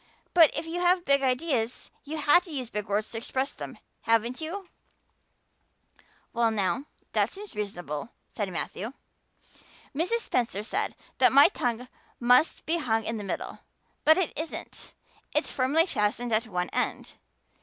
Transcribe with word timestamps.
But 0.33 0.49
if 0.57 0.65
you 0.65 0.79
have 0.79 1.05
big 1.05 1.21
ideas 1.21 1.91
you 2.05 2.17
have 2.17 2.43
to 2.45 2.49
use 2.51 2.71
big 2.71 2.87
words 2.87 3.11
to 3.11 3.19
express 3.19 3.53
them, 3.53 3.77
haven't 4.01 4.41
you?" 4.41 4.65
"Well 6.33 6.49
now, 6.49 6.85
that 7.11 7.31
seems 7.31 7.53
reasonable," 7.55 8.09
said 8.31 8.51
Matthew. 8.51 8.93
"Mrs. 9.93 10.21
Spencer 10.21 10.63
said 10.63 10.95
that 11.19 11.31
my 11.31 11.49
tongue 11.49 11.87
must 12.19 12.65
be 12.65 12.77
hung 12.79 13.03
in 13.05 13.17
the 13.17 13.23
middle. 13.23 13.59
But 14.03 14.17
it 14.17 14.35
isn't 14.39 14.95
it's 15.35 15.51
firmly 15.51 15.85
fastened 15.85 16.33
at 16.33 16.47
one 16.47 16.69
end. 16.69 17.11